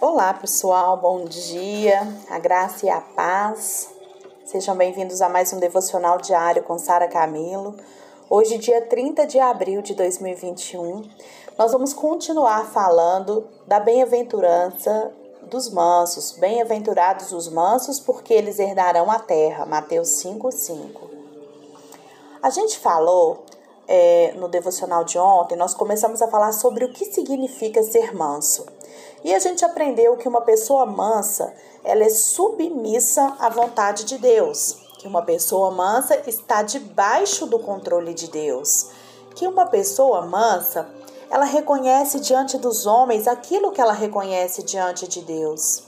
[0.00, 2.00] Olá, pessoal, bom dia,
[2.30, 3.90] a graça e a paz.
[4.46, 7.76] Sejam bem-vindos a mais um devocional diário com Sara Camilo.
[8.30, 11.02] Hoje, dia 30 de abril de 2021,
[11.58, 16.32] nós vamos continuar falando da bem-aventurança dos mansos.
[16.32, 19.66] Bem-aventurados os mansos, porque eles herdarão a terra.
[19.66, 21.10] Mateus 5:5.
[22.42, 23.44] A gente falou
[23.92, 28.64] é, no devocional de ontem, nós começamos a falar sobre o que significa ser manso.
[29.24, 31.52] E a gente aprendeu que uma pessoa mansa,
[31.82, 38.14] ela é submissa à vontade de Deus, que uma pessoa mansa está debaixo do controle
[38.14, 38.90] de Deus,
[39.34, 40.88] que uma pessoa mansa,
[41.28, 45.82] ela reconhece diante dos homens aquilo que ela reconhece diante de Deus.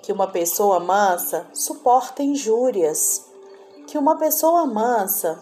[0.00, 3.26] Que uma pessoa mansa suporta injúrias,
[3.86, 5.38] que uma pessoa mansa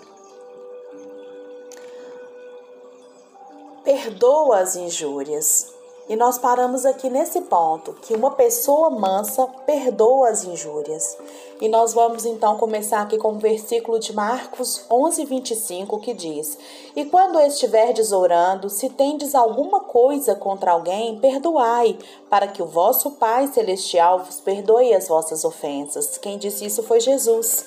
[3.88, 5.72] perdoa as injúrias.
[6.10, 11.16] E nós paramos aqui nesse ponto, que uma pessoa mansa perdoa as injúrias.
[11.58, 16.58] E nós vamos então começar aqui com o versículo de Marcos 11, 25, que diz:
[16.94, 21.98] E quando estiverdes orando, se tendes alguma coisa contra alguém, perdoai,
[22.28, 26.18] para que o vosso Pai Celestial vos perdoe as vossas ofensas.
[26.18, 27.64] Quem disse isso foi Jesus.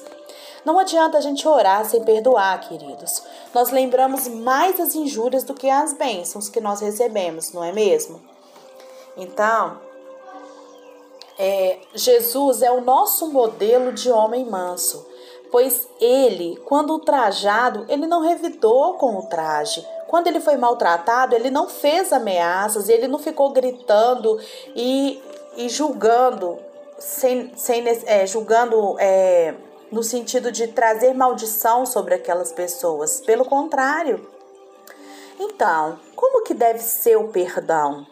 [0.63, 3.23] Não adianta a gente orar sem perdoar, queridos.
[3.53, 8.21] Nós lembramos mais as injúrias do que as bênçãos que nós recebemos, não é mesmo?
[9.17, 9.79] Então,
[11.37, 15.07] é, Jesus é o nosso modelo de homem manso,
[15.51, 19.85] pois ele, quando ultrajado, ele não revidou com o traje.
[20.07, 24.39] Quando ele foi maltratado, ele não fez ameaças, ele não ficou gritando
[24.75, 25.21] e,
[25.57, 26.59] e julgando,
[26.99, 29.55] sem, sem, é, julgando é,
[29.91, 33.19] no sentido de trazer maldição sobre aquelas pessoas.
[33.21, 34.25] Pelo contrário.
[35.39, 38.05] Então, como que deve ser o perdão?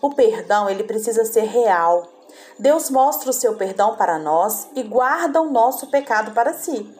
[0.00, 2.06] O perdão, ele precisa ser real.
[2.58, 6.94] Deus mostra o seu perdão para nós e guarda o nosso pecado para si.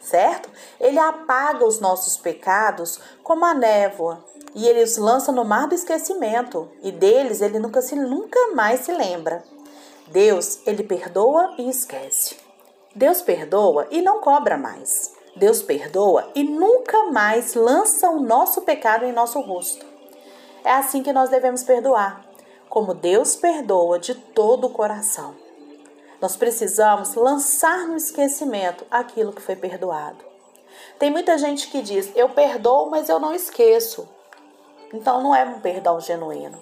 [0.00, 0.48] Certo?
[0.78, 4.24] Ele apaga os nossos pecados como a névoa
[4.54, 8.80] e ele os lança no mar do esquecimento, e deles ele nunca se nunca mais
[8.80, 9.44] se lembra.
[10.08, 12.36] Deus, ele perdoa e esquece.
[12.94, 15.14] Deus perdoa e não cobra mais.
[15.36, 19.86] Deus perdoa e nunca mais lança o nosso pecado em nosso rosto.
[20.64, 22.24] É assim que nós devemos perdoar,
[22.68, 25.34] como Deus perdoa de todo o coração.
[26.20, 30.22] Nós precisamos lançar no esquecimento aquilo que foi perdoado.
[30.98, 34.08] Tem muita gente que diz: Eu perdoo, mas eu não esqueço.
[34.92, 36.60] Então não é um perdão genuíno.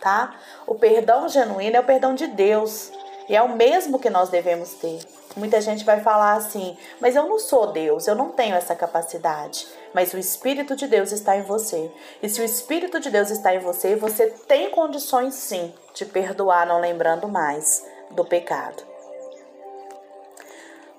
[0.00, 0.34] Tá?
[0.66, 2.90] O perdão genuíno é o perdão de Deus.
[3.28, 5.00] E é o mesmo que nós devemos ter.
[5.36, 9.66] Muita gente vai falar assim, mas eu não sou Deus, eu não tenho essa capacidade.
[9.94, 11.90] Mas o Espírito de Deus está em você.
[12.22, 16.66] E se o Espírito de Deus está em você, você tem condições sim de perdoar,
[16.66, 18.82] não lembrando mais do pecado.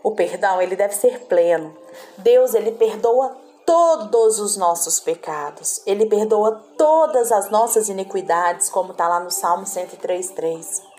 [0.02, 1.76] O perdão, ele deve ser pleno.
[2.18, 5.82] Deus, ele perdoa todos os nossos pecados.
[5.86, 10.93] Ele perdoa todas as nossas iniquidades, como está lá no Salmo 103:3.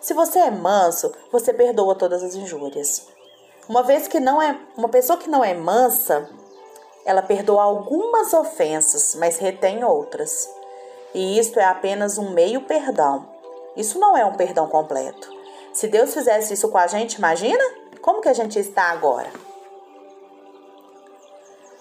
[0.00, 3.06] Se você é manso, você perdoa todas as injúrias.
[3.68, 6.28] Uma vez que não é uma pessoa que não é mansa,
[7.04, 10.48] ela perdoa algumas ofensas, mas retém outras.
[11.14, 13.28] E isto é apenas um meio perdão.
[13.76, 15.30] Isso não é um perdão completo.
[15.72, 17.62] Se Deus fizesse isso com a gente, imagina
[18.00, 19.30] como que a gente está agora.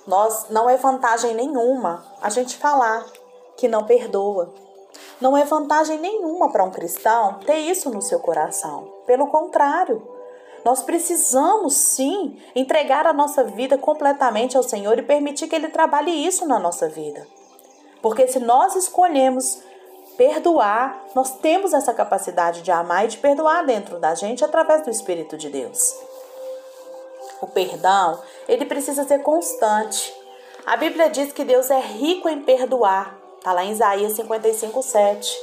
[0.05, 3.05] Nós não é vantagem nenhuma a gente falar
[3.57, 4.53] que não perdoa.
[5.19, 8.87] Não é vantagem nenhuma para um cristão ter isso no seu coração.
[9.05, 10.07] Pelo contrário,
[10.63, 16.11] nós precisamos sim entregar a nossa vida completamente ao Senhor e permitir que Ele trabalhe
[16.11, 17.25] isso na nossa vida.
[18.01, 19.59] Porque se nós escolhemos
[20.17, 24.89] perdoar, nós temos essa capacidade de amar e de perdoar dentro da gente através do
[24.89, 25.95] Espírito de Deus.
[27.41, 30.13] O perdão, ele precisa ser constante.
[30.65, 33.16] A Bíblia diz que Deus é rico em perdoar.
[33.47, 35.37] Está lá em Isaías 55, 7.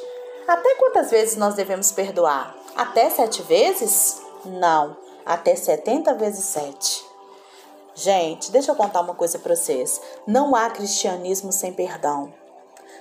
[0.47, 2.55] Até quantas vezes nós devemos perdoar?
[2.77, 4.21] Até sete vezes?
[4.45, 7.03] Não, até 70 vezes 7.
[7.95, 10.03] Gente, deixa eu contar uma coisa para vocês.
[10.27, 12.31] Não há cristianismo sem perdão.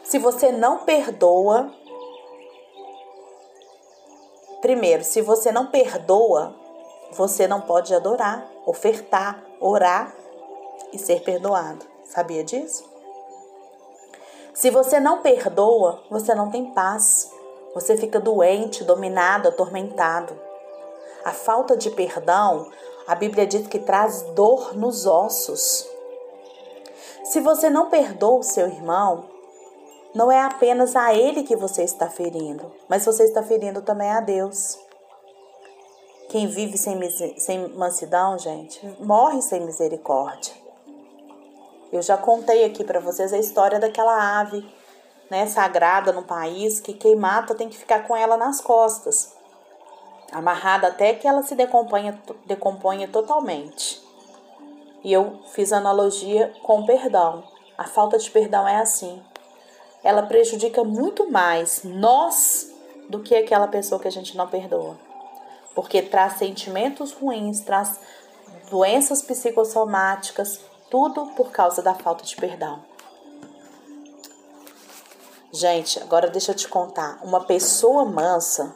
[0.06, 1.70] Se você não perdoa,
[4.62, 6.56] primeiro, se você não perdoa,
[7.12, 10.16] você não pode adorar, ofertar, orar
[10.94, 11.86] e ser perdoado.
[12.06, 12.93] Sabia disso?
[14.54, 17.32] Se você não perdoa, você não tem paz.
[17.74, 20.38] Você fica doente, dominado, atormentado.
[21.26, 22.70] A falta de perdão,
[23.08, 25.88] a Bíblia diz que traz dor nos ossos.
[27.24, 29.26] Se você não perdoa o seu irmão,
[30.14, 34.20] não é apenas a ele que você está ferindo, mas você está ferindo também a
[34.20, 34.78] Deus.
[36.30, 37.00] Quem vive sem,
[37.40, 40.63] sem mansidão, gente, morre sem misericórdia.
[41.94, 44.68] Eu já contei aqui para vocês a história daquela ave,
[45.30, 49.34] né, sagrada no país, que quem mata tem que ficar com ela nas costas,
[50.32, 54.04] amarrada até que ela se decomponha, decomponha totalmente.
[55.04, 57.44] E eu fiz analogia com o perdão.
[57.78, 59.24] A falta de perdão é assim
[60.04, 62.70] ela prejudica muito mais nós
[63.08, 64.98] do que aquela pessoa que a gente não perdoa.
[65.74, 68.00] Porque traz sentimentos ruins, traz
[68.70, 70.60] doenças psicossomáticas,
[70.94, 72.80] tudo por causa da falta de perdão.
[75.52, 77.20] Gente, agora deixa eu te contar.
[77.24, 78.76] Uma pessoa mansa,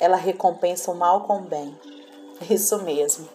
[0.00, 1.78] ela recompensa o mal com o bem.
[2.50, 3.28] Isso mesmo.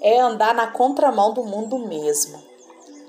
[0.00, 2.40] É andar na contramão do mundo mesmo.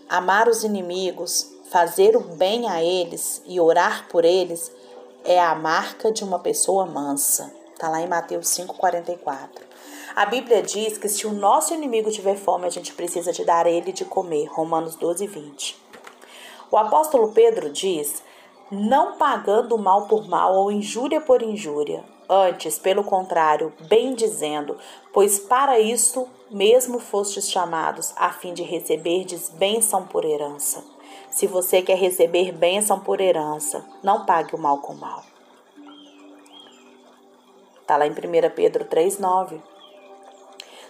[0.10, 4.70] Amar os inimigos, Fazer o bem a eles e orar por eles
[5.24, 7.50] é a marca de uma pessoa mansa.
[7.74, 9.62] Está lá em Mateus 5,44.
[10.14, 13.66] A Bíblia diz que se o nosso inimigo tiver fome, a gente precisa de dar
[13.66, 14.46] a ele de comer.
[14.48, 15.78] Romanos 12, 20.
[16.70, 18.22] O apóstolo Pedro diz:
[18.70, 24.78] não pagando mal por mal ou injúria por injúria, antes, pelo contrário, bem dizendo,
[25.14, 30.84] pois para isto mesmo fostes chamados, a fim de receberdes bênção por herança.
[31.30, 35.24] Se você quer receber bênção por herança, não pague o mal com mal.
[37.82, 38.16] Está lá em 1
[38.56, 39.71] Pedro 3,9.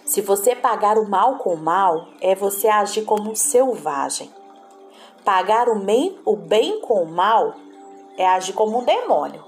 [0.04, 4.32] Se você pagar o mal com o mal, é você agir como um selvagem.
[5.24, 7.54] Pagar o bem, o bem com o mal
[8.16, 9.44] é agir como um demônio.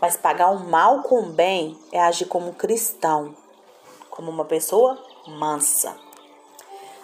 [0.00, 3.34] Mas pagar o mal com o bem é agir como um cristão,
[4.10, 5.96] como uma pessoa mansa.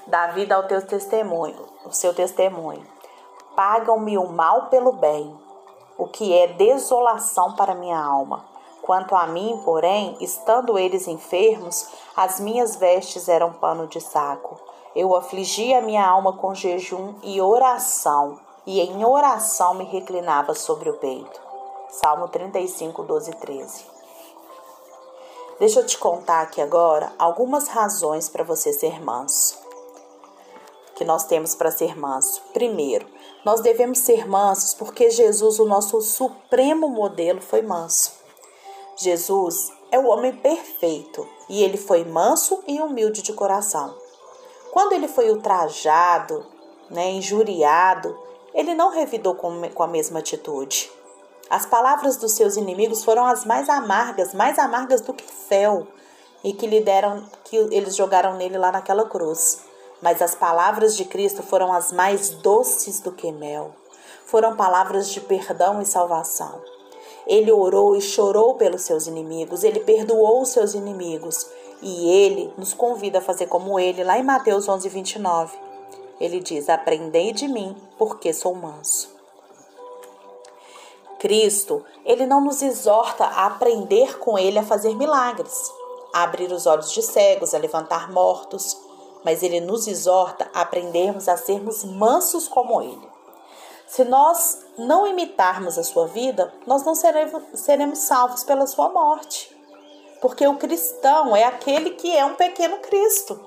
[0.07, 2.93] Dá vida ao teu testemunho, o seu testemunho
[3.55, 5.39] pagam-me o mal pelo bem,
[5.99, 8.45] o que é desolação para minha alma.
[8.83, 11.87] Quanto a mim, porém, estando eles enfermos,
[12.17, 14.61] as minhas vestes eram pano de saco.
[14.95, 20.91] Eu afligia a minha alma com jejum e oração, e em oração me reclinava sobre
[20.91, 21.41] o peito.
[21.89, 23.85] Salmo 35, 12 e 13.
[25.61, 29.57] Deixa eu te contar aqui agora algumas razões para você ser manso.
[30.97, 32.43] Que nós temos para ser manso.
[32.53, 33.07] Primeiro,
[33.45, 38.22] nós devemos ser mansos porque Jesus, o nosso supremo modelo, foi manso.
[38.97, 43.97] Jesus é o homem perfeito e ele foi manso e humilde de coração.
[44.71, 46.47] Quando ele foi ultrajado,
[46.91, 48.17] né, injuriado,
[48.55, 50.91] ele não revidou com, a mesma atitude.
[51.51, 55.87] As palavras dos seus inimigos foram as mais amargas, mais amargas do que fel,
[56.43, 59.59] e que lhe deram, que eles jogaram nele lá naquela cruz
[60.03, 63.73] mas as palavras de Cristo foram as mais doces do que mel.
[64.27, 66.61] Foram palavras de perdão e salvação.
[67.27, 71.47] Ele orou e chorou pelos seus inimigos, ele perdoou os seus inimigos
[71.81, 75.57] e ele nos convida a fazer como ele, lá em Mateus 11, 29.
[76.21, 79.11] Ele diz: Aprendei de mim, porque sou manso.
[81.19, 85.73] Cristo, ele não nos exorta a aprender com ele a fazer milagres,
[86.13, 88.77] a abrir os olhos de cegos, a levantar mortos,
[89.25, 93.12] mas ele nos exorta a aprendermos a sermos mansos como ele.
[93.93, 99.55] Se nós não imitarmos a sua vida, nós não seremos, salvos pela sua morte.
[100.19, 103.39] Porque o cristão é aquele que é um pequeno Cristo.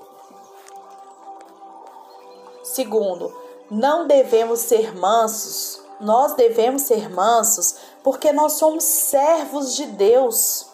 [2.62, 3.36] Segundo,
[3.68, 5.82] não devemos ser mansos.
[5.98, 7.74] Nós devemos ser mansos
[8.04, 10.68] porque nós somos servos de Deus.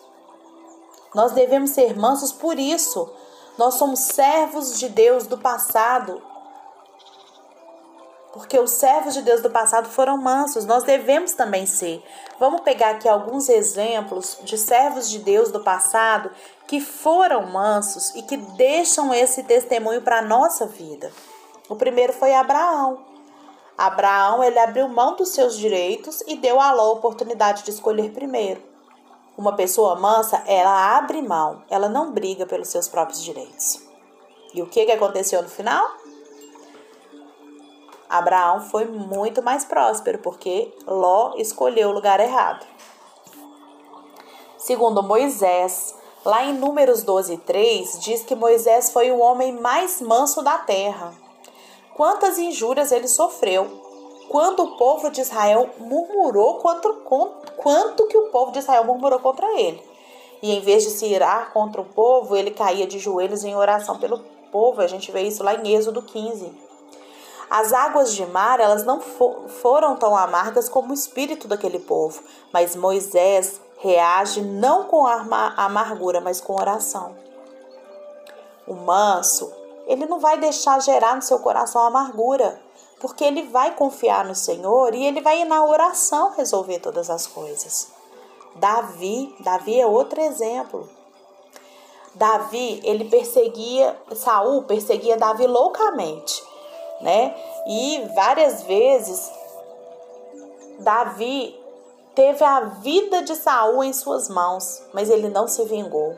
[1.14, 3.10] Nós devemos ser mansos por isso,
[3.56, 6.22] nós somos servos de Deus do passado.
[8.32, 12.02] Porque os servos de Deus do passado foram mansos, nós devemos também ser.
[12.38, 16.30] Vamos pegar aqui alguns exemplos de servos de Deus do passado
[16.66, 21.12] que foram mansos e que deixam esse testemunho para a nossa vida.
[21.68, 23.04] O primeiro foi Abraão.
[23.76, 28.12] Abraão, ele abriu mão dos seus direitos e deu a Ló a oportunidade de escolher
[28.12, 28.62] primeiro.
[29.36, 33.80] Uma pessoa mansa, ela abre mão, ela não briga pelos seus próprios direitos.
[34.54, 36.01] E o que, que aconteceu no final?
[38.12, 42.66] Abraão foi muito mais próspero, porque Ló escolheu o lugar errado.
[44.58, 50.42] Segundo Moisés, lá em Números 12, 3, diz que Moisés foi o homem mais manso
[50.42, 51.14] da terra.
[51.94, 53.66] Quantas injúrias ele sofreu,
[54.28, 56.92] quando o povo de Israel murmurou contra,
[57.56, 59.82] quanto que o povo de Israel murmurou contra ele.
[60.42, 63.98] E em vez de se irar contra o povo, ele caía de joelhos em oração
[63.98, 64.18] pelo
[64.50, 64.82] povo.
[64.82, 66.71] A gente vê isso lá em Êxodo 15.
[67.54, 72.22] As águas de mar, elas não for, foram tão amargas como o espírito daquele povo,
[72.50, 77.14] mas Moisés reage não com amargura, mas com oração.
[78.66, 79.52] O manso,
[79.86, 82.58] ele não vai deixar gerar no seu coração amargura,
[82.98, 87.92] porque ele vai confiar no Senhor e ele vai na oração resolver todas as coisas.
[88.54, 90.88] Davi, Davi é outro exemplo.
[92.14, 96.50] Davi, ele perseguia, Saul perseguia Davi loucamente,
[97.02, 97.34] né?
[97.66, 99.30] E várias vezes
[100.80, 101.58] Davi
[102.14, 106.16] teve a vida de Saul em suas mãos, mas ele não se vingou.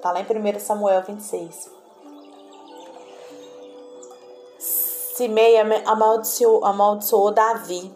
[0.00, 1.70] Tá lá em 1 Samuel 26.
[4.58, 7.92] Simei amaldiçoou, amaldiçoou Davi.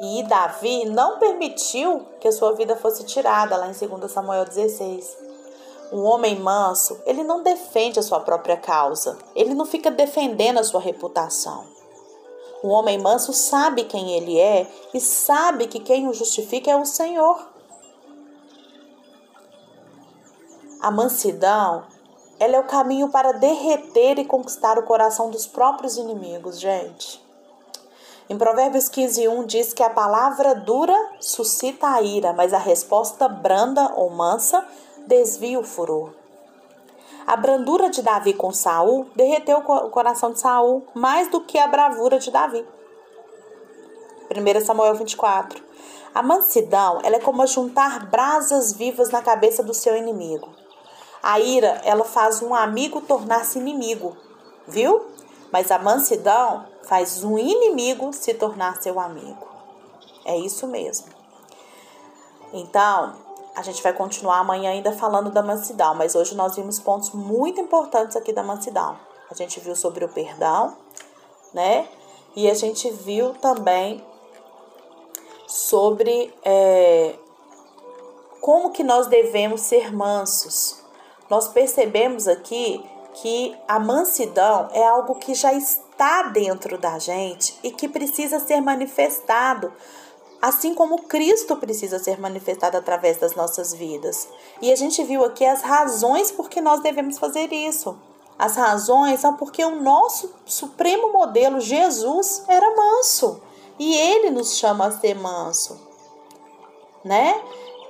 [0.00, 5.23] E Davi não permitiu que a sua vida fosse tirada, lá em 2 Samuel 16.
[5.94, 10.64] Um homem manso, ele não defende a sua própria causa, ele não fica defendendo a
[10.64, 11.66] sua reputação.
[12.64, 16.84] O homem manso sabe quem ele é e sabe que quem o justifica é o
[16.84, 17.48] Senhor.
[20.80, 21.84] A mansidão,
[22.40, 27.22] ela é o caminho para derreter e conquistar o coração dos próprios inimigos, gente.
[28.28, 33.28] Em Provérbios 15, 1 diz que a palavra dura suscita a ira, mas a resposta
[33.28, 34.66] branda ou mansa
[35.06, 36.10] desvia o furor.
[37.26, 41.66] A brandura de Davi com Saul derreteu o coração de Saul mais do que a
[41.66, 42.66] bravura de Davi.
[44.30, 45.62] 1 Samuel 24.
[46.14, 50.48] A mansidão, ela é como juntar brasas vivas na cabeça do seu inimigo.
[51.22, 54.16] A ira, ela faz um amigo tornar-se inimigo,
[54.68, 55.06] viu?
[55.50, 59.46] Mas a mansidão faz um inimigo se tornar seu amigo.
[60.24, 61.08] É isso mesmo.
[62.52, 63.14] Então,
[63.54, 67.60] a gente vai continuar amanhã ainda falando da mansidão, mas hoje nós vimos pontos muito
[67.60, 68.98] importantes aqui da mansidão.
[69.30, 70.76] A gente viu sobre o perdão,
[71.52, 71.88] né?
[72.34, 74.04] E a gente viu também
[75.46, 77.14] sobre é,
[78.40, 80.82] como que nós devemos ser mansos.
[81.30, 82.84] Nós percebemos aqui
[83.14, 88.60] que a mansidão é algo que já está dentro da gente e que precisa ser
[88.60, 89.72] manifestado
[90.44, 94.28] assim como Cristo precisa ser manifestado através das nossas vidas.
[94.60, 97.96] E a gente viu aqui as razões por que nós devemos fazer isso.
[98.38, 103.40] As razões são porque o nosso supremo modelo, Jesus, era manso.
[103.78, 105.80] E ele nos chama a ser manso.
[107.02, 107.42] Né?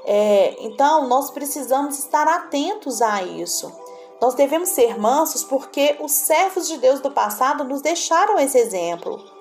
[0.04, 3.72] É, então, nós precisamos estar atentos a isso.
[4.20, 9.33] Nós devemos ser mansos porque os servos de Deus do passado nos deixaram esse exemplo.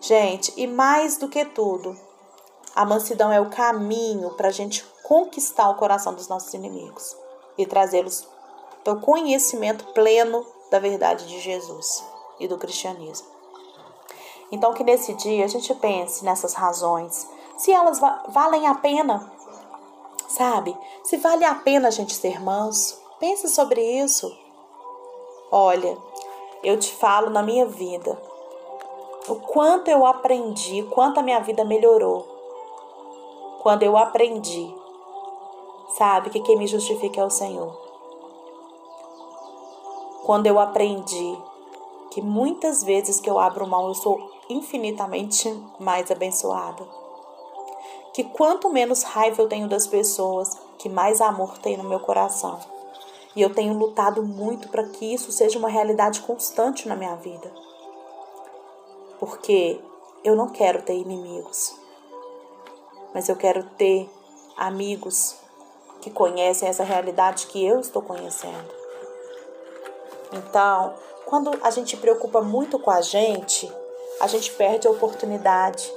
[0.00, 1.98] Gente, e mais do que tudo,
[2.74, 7.16] a mansidão é o caminho para a gente conquistar o coração dos nossos inimigos
[7.56, 8.26] e trazê-los
[8.84, 12.04] para o conhecimento pleno da verdade de Jesus
[12.38, 13.26] e do cristianismo.
[14.52, 19.30] Então, que nesse dia a gente pense nessas razões, se elas valem a pena,
[20.28, 20.76] sabe?
[21.02, 24.32] Se vale a pena a gente ser manso, pense sobre isso.
[25.50, 25.98] Olha,
[26.62, 28.16] eu te falo na minha vida,
[29.28, 32.26] o quanto eu aprendi, quanto a minha vida melhorou.
[33.60, 34.74] Quando eu aprendi,
[35.98, 37.76] sabe, que quem me justifica é o Senhor.
[40.24, 41.38] Quando eu aprendi
[42.10, 46.86] que muitas vezes que eu abro mão eu sou infinitamente mais abençoada.
[48.14, 52.58] Que quanto menos raiva eu tenho das pessoas, que mais amor tem no meu coração.
[53.36, 57.52] E eu tenho lutado muito para que isso seja uma realidade constante na minha vida
[59.18, 59.80] porque
[60.24, 61.74] eu não quero ter inimigos,
[63.14, 64.08] mas eu quero ter
[64.56, 65.36] amigos
[66.00, 68.72] que conhecem essa realidade que eu estou conhecendo.
[70.32, 70.94] Então,
[71.26, 73.70] quando a gente preocupa muito com a gente,
[74.20, 75.90] a gente perde a oportunidade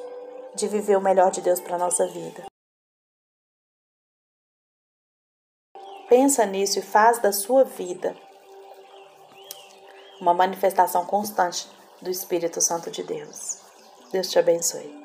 [0.55, 2.45] de viver o melhor de Deus para a nossa vida.
[6.09, 8.15] Pensa nisso e faz da sua vida
[10.19, 11.67] uma manifestação constante
[12.01, 13.57] do Espírito Santo de Deus.
[14.11, 15.00] Deus te abençoe.